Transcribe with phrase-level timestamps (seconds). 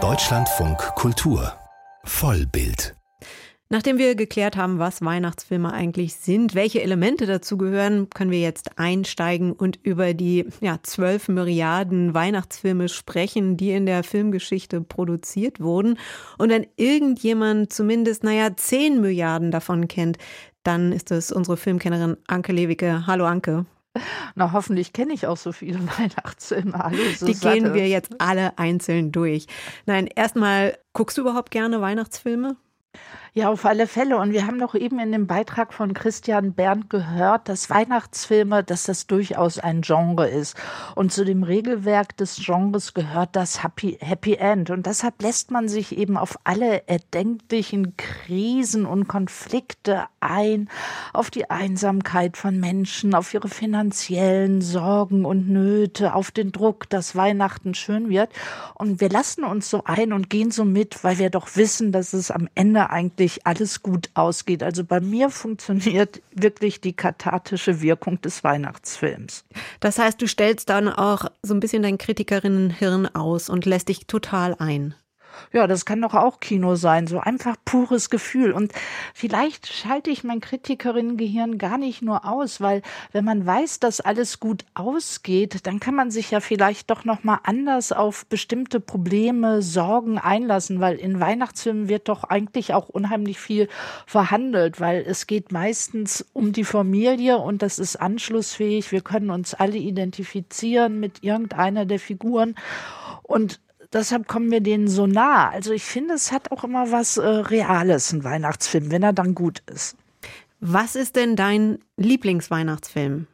[0.00, 1.52] Deutschlandfunk Kultur
[2.04, 2.94] Vollbild
[3.70, 8.78] Nachdem wir geklärt haben, was Weihnachtsfilme eigentlich sind, welche Elemente dazu gehören, können wir jetzt
[8.78, 15.98] einsteigen und über die ja, 12 Milliarden Weihnachtsfilme sprechen, die in der Filmgeschichte produziert wurden.
[16.38, 20.18] Und wenn irgendjemand zumindest, naja, 10 Milliarden davon kennt,
[20.62, 23.08] dann ist es unsere Filmkennerin Anke Lewicke.
[23.08, 23.66] Hallo Anke.
[24.34, 26.78] Na, hoffentlich kenne ich auch so viele Weihnachtsfilme.
[26.78, 29.46] Hallo, Die gehen wir jetzt alle einzeln durch.
[29.86, 32.56] Nein, erstmal, guckst du überhaupt gerne Weihnachtsfilme?
[33.34, 34.16] Ja, auf alle Fälle.
[34.16, 38.84] Und wir haben doch eben in dem Beitrag von Christian Berndt gehört, dass Weihnachtsfilme, dass
[38.84, 40.56] das durchaus ein Genre ist.
[40.94, 44.70] Und zu dem Regelwerk des Genres gehört das Happy, Happy End.
[44.70, 50.70] Und deshalb lässt man sich eben auf alle erdenklichen Krisen und Konflikte ein,
[51.12, 57.14] auf die Einsamkeit von Menschen, auf ihre finanziellen Sorgen und Nöte, auf den Druck, dass
[57.14, 58.30] Weihnachten schön wird.
[58.74, 62.14] Und wir lassen uns so ein und gehen so mit, weil wir doch wissen, dass
[62.14, 64.62] es am Ende eigentlich eigentlich alles gut ausgeht.
[64.62, 69.44] Also bei mir funktioniert wirklich die kathartische Wirkung des Weihnachtsfilms.
[69.80, 74.06] Das heißt, du stellst dann auch so ein bisschen dein Kritikerinnenhirn aus und lässt dich
[74.06, 74.94] total ein.
[75.52, 78.52] Ja, das kann doch auch Kino sein, so einfach pures Gefühl.
[78.52, 78.72] Und
[79.14, 82.82] vielleicht schalte ich mein Kritikerinnengehirn gar nicht nur aus, weil
[83.12, 87.24] wenn man weiß, dass alles gut ausgeht, dann kann man sich ja vielleicht doch noch
[87.24, 93.38] mal anders auf bestimmte Probleme, Sorgen einlassen, weil in Weihnachtsfilmen wird doch eigentlich auch unheimlich
[93.38, 93.68] viel
[94.06, 98.92] verhandelt, weil es geht meistens um die Familie und das ist anschlussfähig.
[98.92, 102.54] Wir können uns alle identifizieren mit irgendeiner der Figuren
[103.22, 103.60] und
[103.92, 105.50] deshalb kommen wir denen so nah.
[105.50, 109.34] Also ich finde, es hat auch immer was äh, Reales, ein Weihnachtsfilm, wenn er dann
[109.34, 109.96] gut ist.
[110.60, 113.26] Was ist denn dein Lieblingsweihnachtsfilm?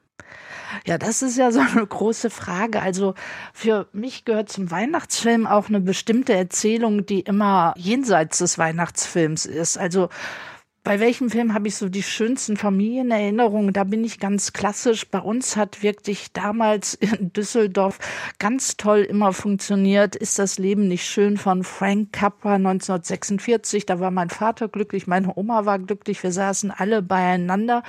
[0.87, 2.83] Ja, das ist ja so eine große Frage.
[2.83, 3.15] Also
[3.53, 9.79] für mich gehört zum Weihnachtsfilm auch eine bestimmte Erzählung, die immer jenseits des Weihnachtsfilms ist.
[9.79, 10.09] Also
[10.85, 13.73] bei welchem Film habe ich so die schönsten Familienerinnerungen?
[13.73, 15.09] Da bin ich ganz klassisch.
[15.09, 17.99] Bei uns hat wirklich damals in Düsseldorf
[18.39, 20.15] ganz toll immer funktioniert.
[20.15, 23.87] Ist das Leben nicht schön von Frank Capra 1946?
[23.87, 26.23] Da war mein Vater glücklich, meine Oma war glücklich.
[26.23, 27.83] Wir saßen alle beieinander.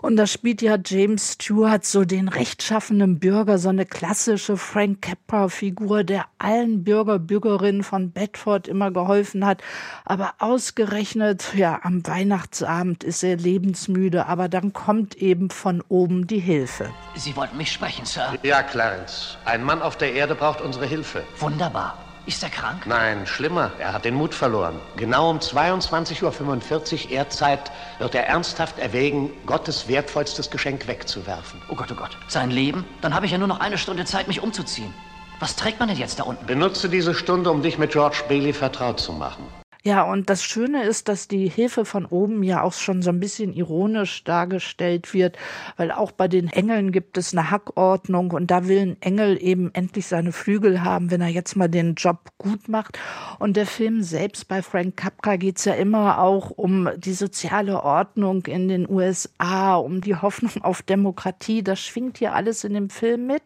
[0.00, 5.48] Und da spielt ja James Stewart so den rechtschaffenen Bürger, so eine klassische Frank Capra
[5.48, 9.64] Figur, der allen Bürger, Bürgerinnen von Bedford immer geholfen hat.
[10.04, 16.26] Aber ausgerechnet, ja, am Weihnachten Weihnachtsabend ist er lebensmüde, aber dann kommt eben von oben
[16.26, 16.90] die Hilfe.
[17.14, 18.34] Sie wollten mich sprechen, Sir?
[18.42, 19.38] Ja, Clarence.
[19.46, 21.24] Ein Mann auf der Erde braucht unsere Hilfe.
[21.38, 21.96] Wunderbar.
[22.26, 22.86] Ist er krank?
[22.86, 23.70] Nein, schlimmer.
[23.78, 24.78] Er hat den Mut verloren.
[24.98, 31.62] Genau um 22.45 Uhr Erdzeit wird er ernsthaft erwägen, Gottes wertvollstes Geschenk wegzuwerfen.
[31.70, 32.18] Oh Gott, oh Gott.
[32.28, 32.84] Sein Leben?
[33.00, 34.92] Dann habe ich ja nur noch eine Stunde Zeit, mich umzuziehen.
[35.40, 36.44] Was trägt man denn jetzt da unten?
[36.44, 39.46] Benutze diese Stunde, um dich mit George Bailey vertraut zu machen.
[39.86, 43.20] Ja, und das Schöne ist, dass die Hilfe von oben ja auch schon so ein
[43.20, 45.38] bisschen ironisch dargestellt wird,
[45.76, 49.72] weil auch bei den Engeln gibt es eine Hackordnung und da will ein Engel eben
[49.74, 52.98] endlich seine Flügel haben, wenn er jetzt mal den Job gut macht.
[53.38, 58.44] Und der Film selbst bei Frank Capra geht's ja immer auch um die soziale Ordnung
[58.46, 61.62] in den USA, um die Hoffnung auf Demokratie.
[61.62, 63.44] Das schwingt hier alles in dem Film mit.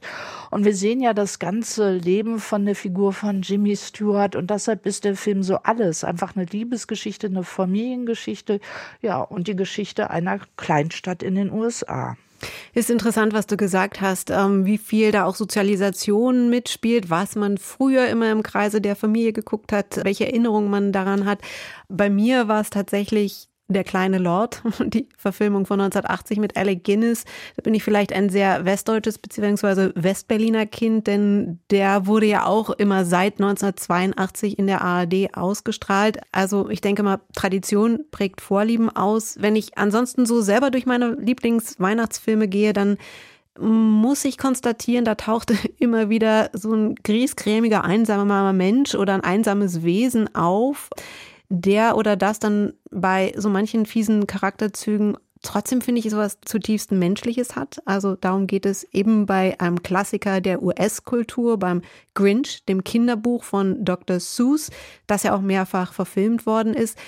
[0.51, 4.87] Und wir sehen ja das ganze Leben von der Figur von Jimmy Stewart und deshalb
[4.87, 6.03] ist der Film so alles.
[6.03, 8.61] Einfach einfach eine Liebesgeschichte, eine Familiengeschichte,
[9.03, 12.17] ja, und die Geschichte einer Kleinstadt in den USA.
[12.73, 17.59] Ist interessant, was du gesagt hast, ähm, wie viel da auch Sozialisation mitspielt, was man
[17.59, 21.41] früher immer im Kreise der Familie geguckt hat, welche Erinnerungen man daran hat.
[21.89, 27.25] Bei mir war es tatsächlich der kleine Lord, die Verfilmung von 1980 mit Alec Guinness.
[27.57, 29.91] Da bin ich vielleicht ein sehr westdeutsches bzw.
[29.95, 36.19] Westberliner Kind, denn der wurde ja auch immer seit 1982 in der ARD ausgestrahlt.
[36.33, 39.37] Also ich denke mal, Tradition prägt Vorlieben aus.
[39.41, 42.99] Wenn ich ansonsten so selber durch meine Lieblingsweihnachtsfilme gehe, dann
[43.59, 49.83] muss ich konstatieren, da tauchte immer wieder so ein griesgrämiger, einsamer Mensch oder ein einsames
[49.83, 50.91] Wesen auf
[51.51, 57.57] der oder das dann bei so manchen fiesen Charakterzügen trotzdem finde ich sowas zutiefst Menschliches
[57.57, 57.81] hat.
[57.87, 61.83] Also darum geht es eben bei einem Klassiker der US-Kultur, beim
[62.15, 64.21] Grinch, dem Kinderbuch von Dr.
[64.21, 64.71] Seuss,
[65.07, 66.99] das ja auch mehrfach verfilmt worden ist.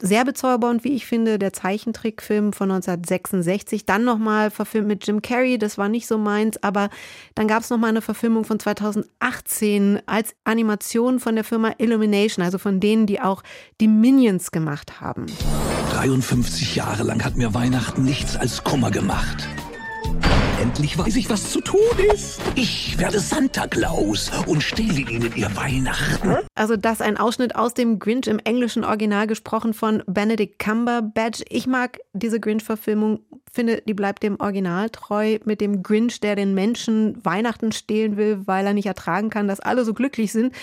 [0.00, 3.86] Sehr bezaubernd, wie ich finde, der Zeichentrickfilm von 1966.
[3.86, 6.90] Dann nochmal verfilmt mit Jim Carrey, das war nicht so meins, aber
[7.34, 12.58] dann gab es nochmal eine Verfilmung von 2018 als Animation von der Firma Illumination, also
[12.58, 13.42] von denen, die auch
[13.80, 15.26] die Minions gemacht haben.
[15.96, 19.48] 53 Jahre lang hat mir Weihnachten nichts als Kummer gemacht.
[20.60, 21.80] Endlich weiß ich, was zu tun
[22.12, 22.38] ist.
[22.54, 26.36] Ich werde Santa Claus und stehle Ihnen Ihr Weihnachten.
[26.54, 31.42] Also das ein Ausschnitt aus dem Grinch im englischen Original gesprochen von Benedict Cumberbatch.
[31.48, 33.20] Ich mag diese Grinch-Verfilmung,
[33.50, 38.42] finde, die bleibt dem Original treu mit dem Grinch, der den Menschen Weihnachten stehlen will,
[38.44, 40.54] weil er nicht ertragen kann, dass alle so glücklich sind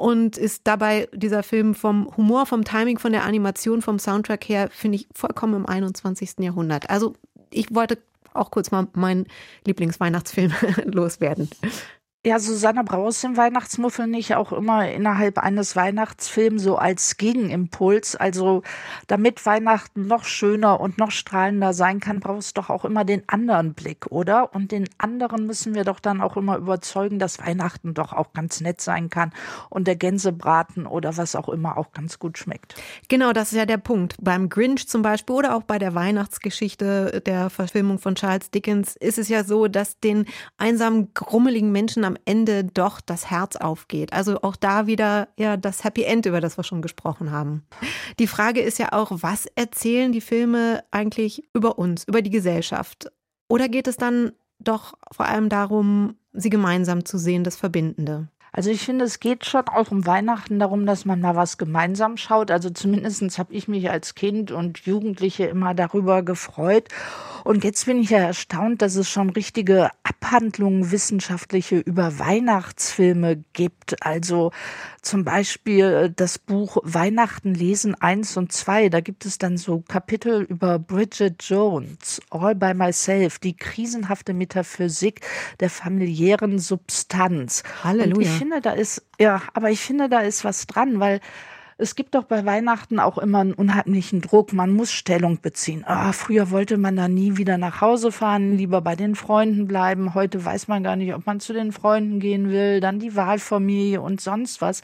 [0.00, 4.68] und ist dabei dieser Film vom Humor, vom Timing, von der Animation, vom Soundtrack her,
[4.72, 6.38] finde ich vollkommen im 21.
[6.40, 6.88] Jahrhundert.
[6.88, 7.14] Also
[7.50, 7.98] ich wollte
[8.32, 9.26] auch kurz mal meinen
[9.66, 10.52] Lieblingsweihnachtsfilm
[10.84, 11.50] loswerden.
[12.26, 18.14] Ja, Susanne Braus im Weihnachtsmuffel nicht auch immer innerhalb eines Weihnachtsfilms so als Gegenimpuls.
[18.14, 18.62] Also
[19.06, 23.26] damit Weihnachten noch schöner und noch strahlender sein kann, brauchst du doch auch immer den
[23.26, 24.54] anderen Blick, oder?
[24.54, 28.60] Und den anderen müssen wir doch dann auch immer überzeugen, dass Weihnachten doch auch ganz
[28.60, 29.32] nett sein kann
[29.70, 32.74] und der Gänsebraten oder was auch immer auch ganz gut schmeckt.
[33.08, 34.16] Genau, das ist ja der Punkt.
[34.20, 39.16] Beim Grinch zum Beispiel oder auch bei der Weihnachtsgeschichte der Verfilmung von Charles Dickens ist
[39.16, 40.26] es ja so, dass den
[40.58, 44.12] einsamen, grummeligen Menschen am Ende doch das Herz aufgeht.
[44.12, 47.64] Also auch da wieder ja das Happy End, über das wir schon gesprochen haben.
[48.18, 53.10] Die Frage ist ja auch, was erzählen die Filme eigentlich über uns, über die Gesellschaft?
[53.48, 58.28] Oder geht es dann doch vor allem darum, sie gemeinsam zu sehen, das Verbindende?
[58.52, 62.16] Also ich finde, es geht schon auch um Weihnachten darum, dass man mal was gemeinsam
[62.16, 62.50] schaut.
[62.50, 66.88] Also zumindest habe ich mich als Kind und Jugendliche immer darüber gefreut.
[67.44, 74.04] Und jetzt bin ich ja erstaunt, dass es schon richtige Abhandlungen wissenschaftliche über Weihnachtsfilme gibt.
[74.04, 74.52] Also
[75.02, 78.88] zum Beispiel äh, das Buch Weihnachten lesen eins und zwei.
[78.88, 85.20] Da gibt es dann so Kapitel über Bridget Jones, All by Myself, die krisenhafte Metaphysik
[85.60, 87.62] der familiären Substanz.
[87.82, 88.14] Halleluja.
[88.14, 91.20] Und ich finde, da ist, ja, aber ich finde, da ist was dran, weil
[91.80, 94.52] es gibt doch bei Weihnachten auch immer einen unheimlichen Druck.
[94.52, 95.82] Man muss Stellung beziehen.
[95.86, 100.14] Ah, früher wollte man da nie wieder nach Hause fahren, lieber bei den Freunden bleiben.
[100.14, 102.80] Heute weiß man gar nicht, ob man zu den Freunden gehen will.
[102.80, 104.82] Dann die Wahlfamilie und sonst was.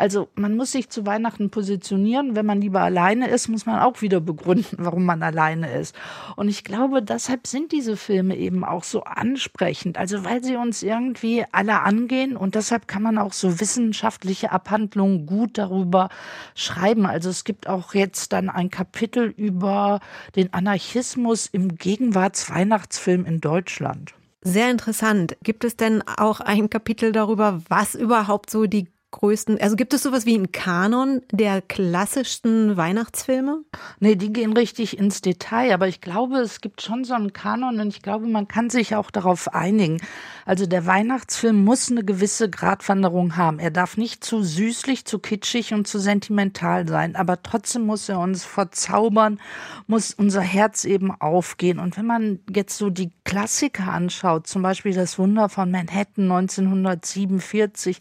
[0.00, 2.34] Also man muss sich zu Weihnachten positionieren.
[2.34, 5.94] Wenn man lieber alleine ist, muss man auch wieder begründen, warum man alleine ist.
[6.36, 9.98] Und ich glaube, deshalb sind diese Filme eben auch so ansprechend.
[9.98, 15.26] Also weil sie uns irgendwie alle angehen und deshalb kann man auch so wissenschaftliche Abhandlungen
[15.26, 16.08] gut darüber
[16.54, 17.04] schreiben.
[17.04, 20.00] Also es gibt auch jetzt dann ein Kapitel über
[20.34, 24.14] den Anarchismus im Gegenwartsweihnachtsfilm in Deutschland.
[24.42, 25.36] Sehr interessant.
[25.42, 30.02] Gibt es denn auch ein Kapitel darüber, was überhaupt so die größten, also gibt es
[30.02, 33.62] sowas wie einen Kanon der klassischsten Weihnachtsfilme?
[33.98, 37.80] Nee, die gehen richtig ins Detail, aber ich glaube, es gibt schon so einen Kanon
[37.80, 40.00] und ich glaube, man kann sich auch darauf einigen.
[40.46, 43.58] Also der Weihnachtsfilm muss eine gewisse Gratwanderung haben.
[43.58, 48.20] Er darf nicht zu süßlich, zu kitschig und zu sentimental sein, aber trotzdem muss er
[48.20, 49.40] uns verzaubern,
[49.86, 51.78] muss unser Herz eben aufgehen.
[51.78, 58.00] Und wenn man jetzt so die Klassiker anschaut, zum Beispiel das Wunder von Manhattan 1947,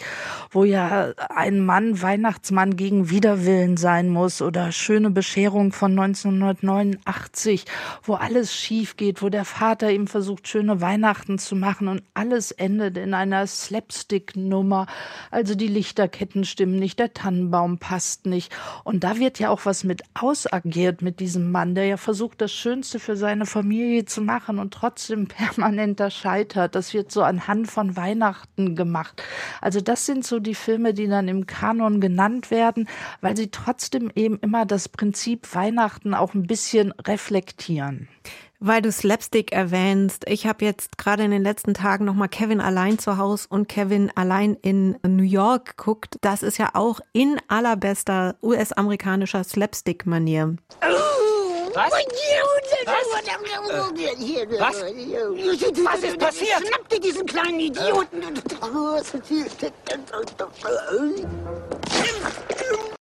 [0.49, 7.65] wo ja ein Mann Weihnachtsmann gegen Widerwillen sein muss oder schöne Bescherung von 1989,
[8.01, 12.49] wo alles schief geht, wo der Vater ihm versucht, schöne Weihnachten zu machen und alles
[12.49, 14.87] endet in einer Slapstick-Nummer.
[15.29, 18.51] Also die Lichterketten stimmen nicht, der Tannenbaum passt nicht.
[18.83, 22.51] Und da wird ja auch was mit ausagiert mit diesem Mann, der ja versucht, das
[22.51, 26.75] Schönste für seine Familie zu machen und trotzdem permanenter scheitert.
[26.75, 29.21] Das wird so anhand von Weihnachten gemacht.
[29.61, 32.87] Also das sind so die Filme, Filme, die dann im Kanon genannt werden,
[33.21, 38.07] weil sie trotzdem eben immer das Prinzip Weihnachten auch ein bisschen reflektieren.
[38.59, 42.99] Weil du Slapstick erwähnst, ich habe jetzt gerade in den letzten Tagen nochmal Kevin allein
[42.99, 46.17] zu Hause und Kevin allein in New York geguckt.
[46.21, 50.55] Das ist ja auch in allerbester US-amerikanischer Slapstick-Manier.
[51.79, 51.93] Was?
[54.59, 54.59] Was?
[54.59, 54.83] Was?
[55.85, 56.67] Was ist passiert?
[56.67, 58.21] Schnapp dir diesen kleinen Idioten!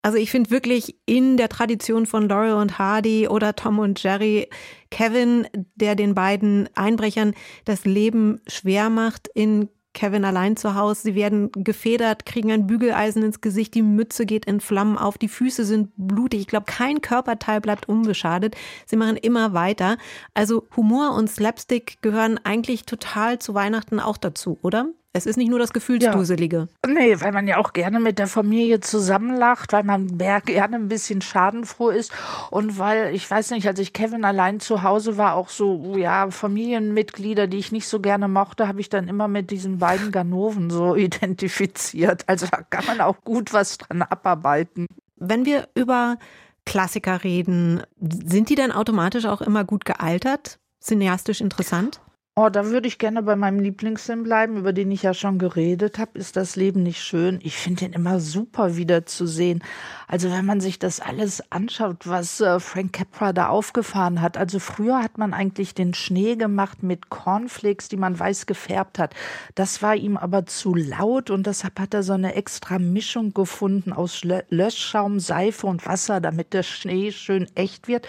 [0.03, 4.47] Also ich finde wirklich in der Tradition von Laurel und Hardy oder Tom und Jerry
[4.89, 7.33] Kevin, der den beiden Einbrechern
[7.65, 9.67] das Leben schwer macht in
[9.97, 11.01] Kevin allein zu Hause.
[11.01, 15.27] Sie werden gefedert, kriegen ein Bügeleisen ins Gesicht, die Mütze geht in Flammen auf, die
[15.27, 16.41] Füße sind blutig.
[16.41, 18.55] Ich glaube, kein Körperteil bleibt unbeschadet.
[18.85, 19.97] Sie machen immer weiter.
[20.35, 24.87] Also Humor und Slapstick gehören eigentlich total zu Weihnachten auch dazu, oder?
[25.13, 26.67] Es ist nicht nur das Gefühlsduselige.
[26.85, 26.91] Ja.
[26.91, 31.21] Nee, weil man ja auch gerne mit der Familie zusammenlacht, weil man gerne ein bisschen
[31.21, 32.11] schadenfroh ist
[32.51, 36.29] und weil, ich weiß nicht, als ich Kevin allein zu Hause war, auch so, ja,
[36.29, 40.69] Familienmitglieder, die ich nicht so gerne mochte, habe ich dann immer mit diesen beiden Ganoven
[40.69, 42.23] so identifiziert.
[42.27, 44.85] Also da kann man auch gut was dran abarbeiten.
[45.15, 46.17] Wenn wir über
[46.65, 50.59] Klassiker reden, sind die dann automatisch auch immer gut gealtert?
[50.79, 52.01] Cineastisch interessant?
[52.39, 55.97] Oh, da würde ich gerne bei meinem Lieblingsfilm bleiben, über den ich ja schon geredet
[55.97, 56.19] habe.
[56.19, 57.39] Ist das Leben nicht schön?
[57.41, 59.63] Ich finde den immer super wiederzusehen.
[60.07, 64.37] Also wenn man sich das alles anschaut, was äh, Frank Capra da aufgefahren hat.
[64.37, 69.15] Also früher hat man eigentlich den Schnee gemacht mit Cornflakes, die man weiß gefärbt hat.
[69.55, 73.93] Das war ihm aber zu laut und deshalb hat er so eine extra Mischung gefunden
[73.93, 78.07] aus Löschschaum, Seife und Wasser, damit der Schnee schön echt wird.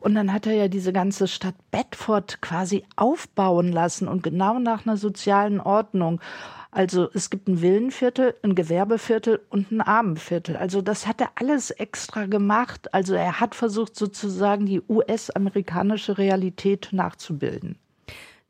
[0.00, 4.86] Und dann hat er ja diese ganze Stadt Bedford quasi aufbauen lassen und genau nach
[4.86, 6.20] einer sozialen Ordnung.
[6.72, 10.56] Also es gibt ein Villenviertel, ein Gewerbeviertel und ein Armenviertel.
[10.56, 12.94] Also das hat er alles extra gemacht.
[12.94, 17.76] Also er hat versucht sozusagen die US-amerikanische Realität nachzubilden.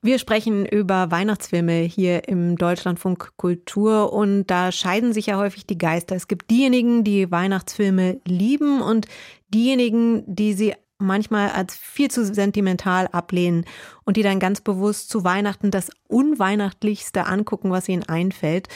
[0.03, 5.77] Wir sprechen über Weihnachtsfilme hier im Deutschlandfunk Kultur und da scheiden sich ja häufig die
[5.77, 6.17] Geister.
[6.17, 9.07] Es gibt diejenigen, die Weihnachtsfilme lieben und
[9.53, 13.65] diejenigen, die sie manchmal als viel zu sentimental ablehnen
[14.05, 18.69] und die dann ganz bewusst zu Weihnachten das Unweihnachtlichste angucken, was ihnen einfällt.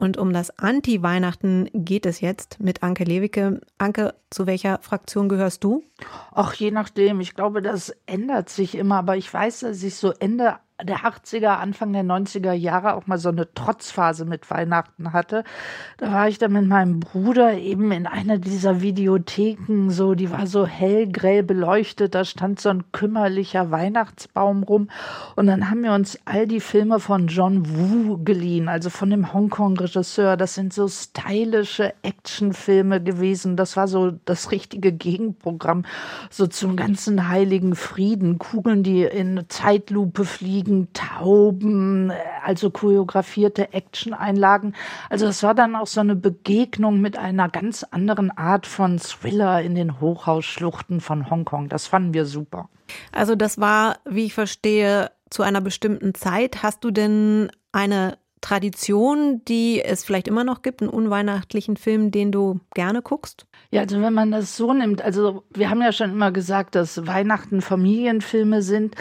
[0.00, 3.60] Und um das Anti-Weihnachten geht es jetzt mit Anke Lewicke.
[3.78, 5.82] Anke, zu welcher Fraktion gehörst du?
[6.30, 7.20] Ach, je nachdem.
[7.20, 8.98] Ich glaube, das ändert sich immer.
[8.98, 13.18] Aber ich weiß, dass ich so Ende der 80er, Anfang der 90er Jahre auch mal
[13.18, 15.42] so eine Trotzphase mit Weihnachten hatte.
[15.96, 20.46] Da war ich dann mit meinem Bruder eben in einer dieser Videotheken, so, die war
[20.46, 24.88] so hellgrell beleuchtet, da stand so ein kümmerlicher Weihnachtsbaum rum.
[25.34, 29.32] Und dann haben wir uns all die Filme von John Woo geliehen, also von dem
[29.32, 30.36] Hongkong-Regisseur.
[30.36, 33.56] Das sind so stylische Actionfilme gewesen.
[33.56, 35.84] Das war so das richtige Gegenprogramm,
[36.30, 38.38] so zum ganzen heiligen Frieden.
[38.38, 42.12] Kugeln, die in Zeitlupe fliegen Fliegen, Tauben,
[42.44, 44.74] also choreografierte Action-Einlagen.
[45.08, 49.62] Also es war dann auch so eine Begegnung mit einer ganz anderen Art von Thriller
[49.62, 51.70] in den Hochhausschluchten von Hongkong.
[51.70, 52.68] Das fanden wir super.
[53.12, 56.62] Also das war, wie ich verstehe, zu einer bestimmten Zeit.
[56.62, 62.30] Hast du denn eine Tradition, die es vielleicht immer noch gibt, einen unweihnachtlichen Film, den
[62.30, 63.46] du gerne guckst?
[63.70, 67.06] Ja, also wenn man das so nimmt, also wir haben ja schon immer gesagt, dass
[67.06, 68.94] Weihnachten Familienfilme sind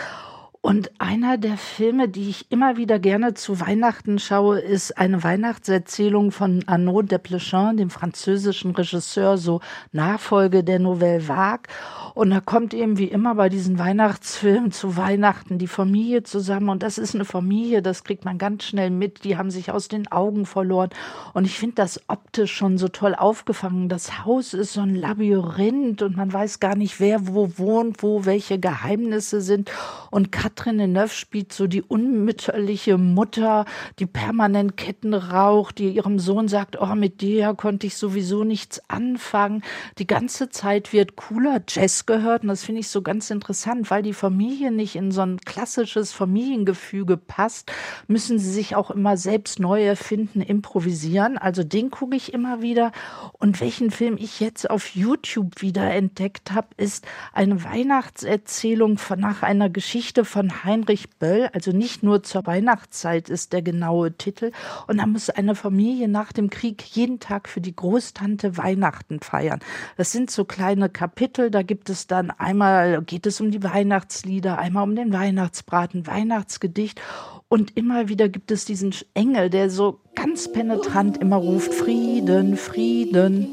[0.61, 6.31] und einer der Filme, die ich immer wieder gerne zu Weihnachten schaue, ist eine Weihnachtserzählung
[6.31, 9.61] von Arnaud Desplechin, dem französischen Regisseur, so
[9.91, 11.67] Nachfolge der Nouvelle Vague.
[12.15, 16.69] Und da kommt eben wie immer bei diesen Weihnachtsfilmen zu Weihnachten die Familie zusammen.
[16.69, 19.23] Und das ist eine Familie, das kriegt man ganz schnell mit.
[19.23, 20.89] Die haben sich aus den Augen verloren.
[21.33, 23.87] Und ich finde das optisch schon so toll aufgefangen.
[23.87, 28.25] Das Haus ist so ein Labyrinth und man weiß gar nicht, wer wo wohnt, wo
[28.25, 29.71] welche Geheimnisse sind.
[30.09, 33.65] Und Katrin Deneuve spielt so die unmütterliche Mutter,
[33.99, 38.81] die permanent Ketten raucht, die ihrem Sohn sagt, oh, mit dir konnte ich sowieso nichts
[38.89, 39.61] anfangen.
[39.97, 44.03] Die ganze Zeit wird cooler Jazz gehört und das finde ich so ganz interessant, weil
[44.03, 47.69] die Familie nicht in so ein klassisches Familiengefüge passt,
[48.07, 51.37] müssen sie sich auch immer selbst neu erfinden, improvisieren.
[51.37, 52.93] Also den gucke ich immer wieder.
[53.33, 59.43] Und welchen Film ich jetzt auf YouTube wieder entdeckt habe, ist eine Weihnachtserzählung von, nach
[59.43, 64.51] einer Geschichte von von Heinrich Böll, also nicht nur zur Weihnachtszeit ist der genaue Titel.
[64.85, 69.61] Und da muss eine Familie nach dem Krieg jeden Tag für die Großtante Weihnachten feiern.
[69.97, 74.59] Das sind so kleine Kapitel, da gibt es dann einmal, geht es um die Weihnachtslieder,
[74.59, 77.01] einmal um den Weihnachtsbraten, Weihnachtsgedicht.
[77.47, 83.47] Und immer wieder gibt es diesen Engel, der so ganz penetrant immer ruft, Frieden, Frieden.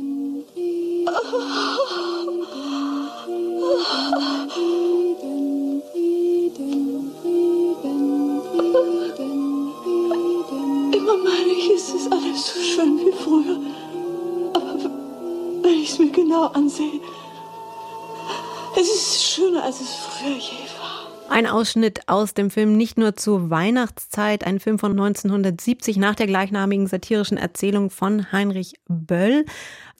[16.24, 17.00] Genau ansehe.
[18.80, 21.30] Es ist schöner, als es früher je war.
[21.30, 26.26] Ein Ausschnitt aus dem Film Nicht nur zur Weihnachtszeit, ein Film von 1970 nach der
[26.26, 29.44] gleichnamigen satirischen Erzählung von Heinrich Böll.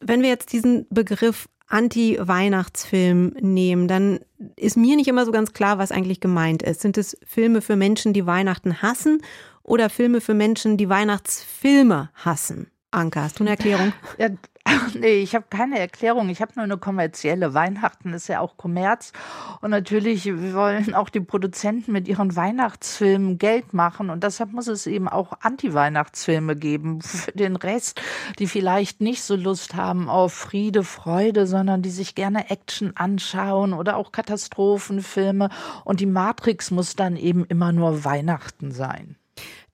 [0.01, 4.21] Wenn wir jetzt diesen Begriff Anti-Weihnachtsfilm nehmen, dann
[4.57, 6.83] ist mir nicht immer so ganz klar, was eigentlich gemeint ist.
[6.83, 9.23] Sind es Filme für Menschen, die Weihnachten hassen
[9.65, 12.71] oder Filme für Menschen, die Weihnachtsfilme hassen?
[12.93, 13.93] Anka, hast du eine Erklärung?
[14.19, 14.29] Ja,
[14.95, 16.29] nee, ich habe keine Erklärung.
[16.29, 17.55] Ich habe nur eine kommerzielle.
[17.55, 19.13] Weihnachten ist ja auch Kommerz.
[19.61, 24.11] Und natürlich wollen auch die Produzenten mit ihren Weihnachtsfilmen Geld machen.
[24.11, 27.03] Und deshalb muss es eben auch Anti-Weihnachtsfilme geben.
[27.03, 28.01] Für den Rest,
[28.39, 33.75] die vielleicht nicht so Lust haben auf Friede, Freude, sondern die sich gerne Action anschauen
[33.75, 35.51] oder auch Katastrophenfilme.
[35.85, 39.17] Und die Matrix muss dann eben immer nur Weihnachten sein.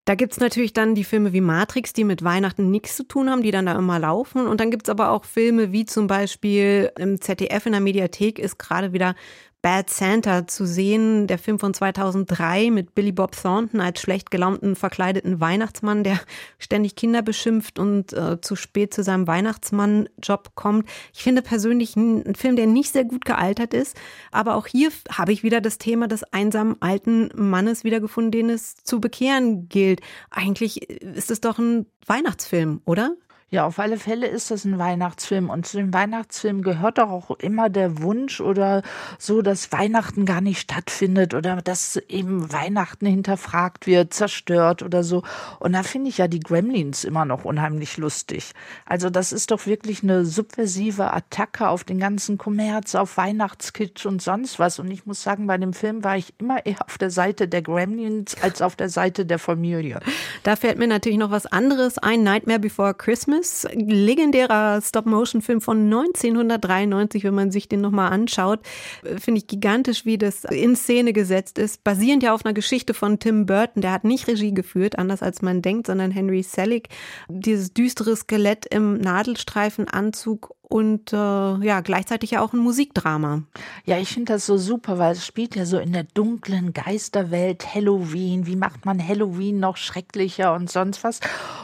[0.07, 3.31] Da gibt es natürlich dann die Filme wie Matrix, die mit Weihnachten nichts zu tun
[3.31, 4.47] haben, die dann da immer laufen.
[4.47, 8.39] Und dann gibt es aber auch Filme wie zum Beispiel im ZDF in der Mediathek
[8.39, 9.15] ist gerade wieder
[9.63, 14.75] Bad Santa zu sehen, der Film von 2003 mit Billy Bob Thornton als schlecht gelaunten
[14.75, 16.19] verkleideten Weihnachtsmann, der
[16.59, 20.89] ständig Kinder beschimpft und äh, zu spät zu seinem Weihnachtsmann-Job kommt.
[21.13, 23.97] Ich finde persönlich ein Film, der nicht sehr gut gealtert ist,
[24.31, 28.77] aber auch hier habe ich wieder das Thema des einsamen alten Mannes wiedergefunden, den es
[28.77, 30.01] zu bekehren gilt.
[30.31, 33.15] Eigentlich ist es doch ein Weihnachtsfilm, oder?
[33.53, 35.51] Ja, auf alle Fälle ist das ein Weihnachtsfilm.
[35.51, 38.83] Und zu dem Weihnachtsfilm gehört doch auch immer der Wunsch oder
[39.19, 45.25] so, dass Weihnachten gar nicht stattfindet oder dass eben Weihnachten hinterfragt wird, zerstört oder so.
[45.59, 48.53] Und da finde ich ja die Gremlins immer noch unheimlich lustig.
[48.87, 54.23] Also das ist doch wirklich eine subversive Attacke auf den ganzen Kommerz, auf Weihnachtskitsch und
[54.23, 54.79] sonst was.
[54.79, 57.63] Und ich muss sagen, bei dem Film war ich immer eher auf der Seite der
[57.63, 59.99] Gremlins als auf der Seite der Familie.
[60.45, 62.23] Da fällt mir natürlich noch was anderes ein.
[62.23, 68.61] Nightmare Before Christmas Christmas, legendärer Stop-Motion-Film von 1993, wenn man sich den nochmal anschaut,
[69.03, 71.83] finde ich gigantisch, wie das in Szene gesetzt ist.
[71.83, 75.41] Basierend ja auf einer Geschichte von Tim Burton, der hat nicht Regie geführt, anders als
[75.41, 76.89] man denkt, sondern Henry Selick.
[77.29, 83.43] Dieses düstere Skelett im Nadelstreifenanzug und äh, ja, gleichzeitig ja auch ein Musikdrama.
[83.87, 87.75] Ja, ich finde das so super, weil es spielt ja so in der dunklen Geisterwelt
[87.75, 88.47] Halloween.
[88.47, 91.19] Wie macht man Halloween noch schrecklicher und sonst was?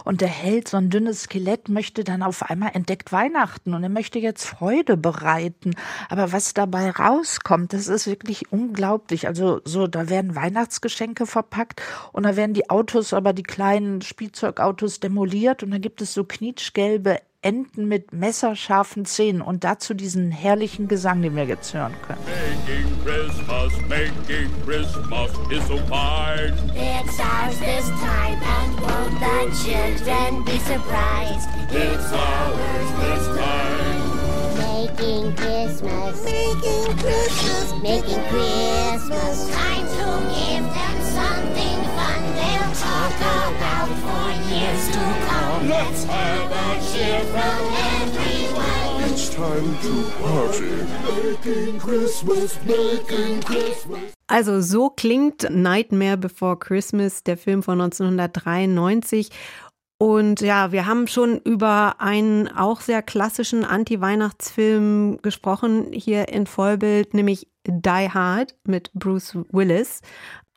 [0.05, 3.91] Und der Held, so ein dünnes Skelett, möchte dann auf einmal entdeckt Weihnachten und er
[3.91, 5.77] möchte jetzt Freude bereiten.
[6.09, 9.29] Aber was dabei rauskommt, das ist wirklich unglaublich.
[9.29, 11.81] Also so, da werden Weihnachtsgeschenke verpackt
[12.13, 16.25] und da werden die Autos, aber die kleinen Spielzeugautos demoliert und da gibt es so
[16.25, 22.19] knietschgelbe Enten mit messerscharfen Zähnen und dazu diesen herrlichen Gesang, den wir jetzt hören können.
[22.27, 26.53] Making Christmas, making Christmas is so fine.
[26.75, 31.49] It's ours this time and won't the children be surprised?
[31.71, 34.17] It's ours this time.
[34.59, 39.76] Making Christmas, making Christmas, making Christmas.
[45.87, 47.63] Let's have a cheer from
[47.95, 49.05] everyone.
[49.09, 50.75] It's time to party.
[51.07, 54.13] Making Christmas, making Christmas.
[54.27, 59.31] Also so klingt Nightmare Before Christmas, der Film von 1993.
[59.99, 67.15] Und ja, wir haben schon über einen auch sehr klassischen Anti-Weihnachtsfilm gesprochen hier in Vollbild,
[67.15, 70.01] nämlich Die Hard mit Bruce Willis.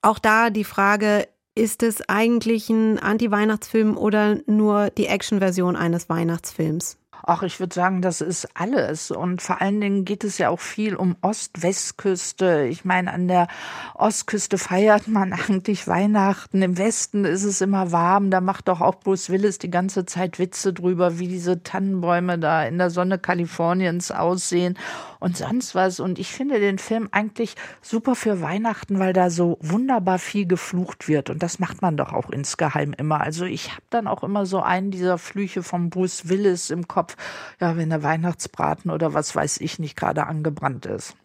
[0.02, 1.28] Auch da die Frage,
[1.60, 6.98] ist es eigentlich ein Anti-Weihnachtsfilm oder nur die Action-Version eines Weihnachtsfilms?
[7.22, 9.12] Ach, ich würde sagen, das ist alles.
[9.12, 12.66] Und vor allen Dingen geht es ja auch viel um Ost-Westküste.
[12.70, 13.48] Ich meine, an der
[13.94, 16.62] Ostküste feiert man eigentlich Weihnachten.
[16.62, 18.32] Im Westen ist es immer warm.
[18.32, 22.64] Da macht doch auch Bruce Willis die ganze Zeit Witze drüber, wie diese Tannenbäume da
[22.64, 24.78] in der Sonne Kaliforniens aussehen
[25.20, 26.00] und sonst was.
[26.00, 31.08] Und ich finde den Film eigentlich super für Weihnachten, weil da so wunderbar viel geflucht
[31.08, 31.30] wird.
[31.30, 33.22] Und das macht man doch auch insgeheim immer.
[33.22, 37.16] Also ich habe dann auch immer so einen dieser Flüche von Bruce Willis im Kopf.
[37.60, 41.16] Ja, wenn der Weihnachtsbraten oder was weiß ich nicht gerade angebrannt ist.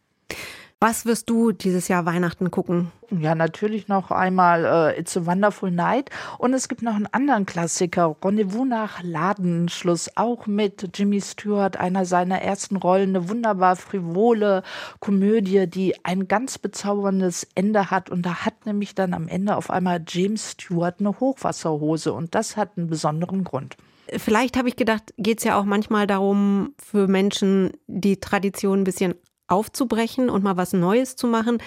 [0.86, 2.92] Was wirst du dieses Jahr Weihnachten gucken?
[3.10, 6.10] Ja, natürlich noch einmal äh, It's a Wonderful Night.
[6.36, 12.04] Und es gibt noch einen anderen Klassiker, Rendezvous nach Ladenschluss, auch mit Jimmy Stewart, einer
[12.04, 14.62] seiner ersten Rollen, eine wunderbar frivole
[15.00, 18.10] Komödie, die ein ganz bezauberndes Ende hat.
[18.10, 22.12] Und da hat nämlich dann am Ende auf einmal James Stewart eine Hochwasserhose.
[22.12, 23.78] Und das hat einen besonderen Grund.
[24.14, 28.84] Vielleicht habe ich gedacht, geht es ja auch manchmal darum, für Menschen die Tradition ein
[28.84, 29.14] bisschen
[29.48, 31.59] aufzubrechen und mal was Neues zu machen.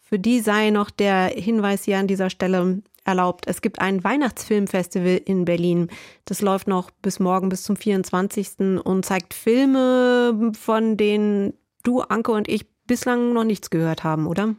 [0.00, 3.46] Für die sei noch der Hinweis hier an dieser Stelle erlaubt.
[3.48, 5.88] Es gibt ein Weihnachtsfilmfestival in Berlin.
[6.24, 8.82] Das läuft noch bis morgen, bis zum 24.
[8.84, 14.54] und zeigt Filme, von denen du, Anke und ich bislang noch nichts gehört haben, oder?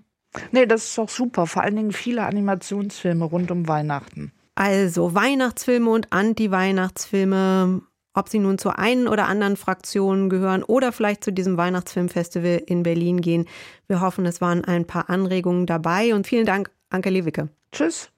[0.52, 1.48] Nee, das ist doch super.
[1.48, 4.32] Vor allen Dingen viele Animationsfilme rund um Weihnachten.
[4.56, 7.82] Also Weihnachtsfilme und Anti-Weihnachtsfilme
[8.18, 12.84] ob sie nun zur einen oder anderen Fraktion gehören oder vielleicht zu diesem Weihnachtsfilmfestival in
[12.84, 13.46] Berlin gehen.
[13.88, 17.50] Wir hoffen, es waren ein paar Anregungen dabei und vielen Dank, Anke Lewicke.
[17.72, 18.12] Tschüss.